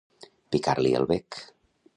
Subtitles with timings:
[0.55, 1.41] Picar-li el bec.